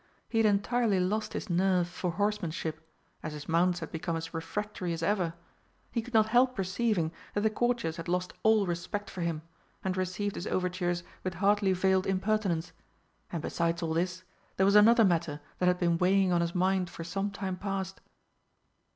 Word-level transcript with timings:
He 0.27 0.39
had 0.39 0.47
entirely 0.47 0.99
lost 0.99 1.33
his 1.33 1.47
nerve 1.47 1.87
for 1.87 2.13
horsemanship, 2.13 2.83
as 3.21 3.33
his 3.33 3.47
mounts 3.47 3.81
had 3.81 3.91
become 3.91 4.15
as 4.15 4.33
refractory 4.33 4.93
as 4.93 5.03
ever; 5.03 5.35
he 5.91 6.01
could 6.01 6.15
not 6.15 6.29
help 6.29 6.55
perceiving 6.55 7.11
that 7.35 7.41
the 7.41 7.51
courtiers 7.51 7.97
had 7.97 8.07
lost 8.07 8.33
all 8.41 8.65
respect 8.65 9.11
for 9.11 9.21
him, 9.21 9.43
and 9.83 9.95
received 9.95 10.33
his 10.33 10.47
overtures 10.47 11.03
with 11.23 11.35
hardly 11.35 11.71
veiled 11.71 12.07
impertinence; 12.07 12.71
and, 13.31 13.43
besides 13.43 13.83
all 13.83 13.93
this, 13.93 14.23
there 14.57 14.65
was 14.65 14.73
another 14.73 15.05
matter 15.05 15.39
that 15.59 15.67
had 15.67 15.77
been 15.77 15.99
weighing 15.99 16.31
on 16.31 16.41
his 16.41 16.55
mind 16.55 16.89
for 16.89 17.03
some 17.03 17.29
time 17.29 17.55
past. 17.55 18.01